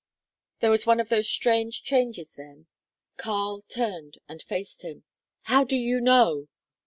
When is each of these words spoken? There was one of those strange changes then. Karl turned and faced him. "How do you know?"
There 0.61 0.71
was 0.71 0.87
one 0.87 0.99
of 0.99 1.09
those 1.09 1.29
strange 1.29 1.83
changes 1.83 2.31
then. 2.33 2.65
Karl 3.17 3.61
turned 3.61 4.17
and 4.27 4.41
faced 4.41 4.81
him. 4.81 5.03
"How 5.43 5.63
do 5.63 5.75
you 5.77 6.01
know?" 6.01 6.47